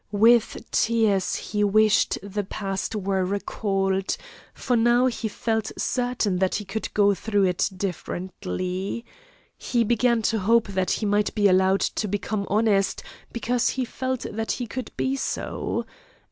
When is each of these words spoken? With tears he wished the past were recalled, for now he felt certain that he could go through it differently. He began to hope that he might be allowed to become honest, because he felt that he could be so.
With 0.13 0.65
tears 0.71 1.35
he 1.35 1.63
wished 1.63 2.17
the 2.23 2.43
past 2.43 2.95
were 2.95 3.23
recalled, 3.23 4.17
for 4.51 4.75
now 4.75 5.05
he 5.05 5.27
felt 5.27 5.71
certain 5.77 6.37
that 6.37 6.55
he 6.55 6.65
could 6.65 6.91
go 6.95 7.13
through 7.13 7.43
it 7.43 7.69
differently. 7.77 9.05
He 9.59 9.83
began 9.83 10.23
to 10.23 10.39
hope 10.39 10.69
that 10.69 10.89
he 10.89 11.05
might 11.05 11.35
be 11.35 11.47
allowed 11.47 11.81
to 11.81 12.07
become 12.07 12.47
honest, 12.49 13.03
because 13.31 13.69
he 13.69 13.85
felt 13.85 14.21
that 14.31 14.53
he 14.53 14.65
could 14.65 14.91
be 14.97 15.15
so. 15.15 15.85